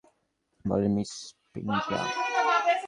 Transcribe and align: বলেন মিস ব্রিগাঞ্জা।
বলেন 0.65 0.91
মিস 0.95 1.11
ব্রিগাঞ্জা। 1.51 1.99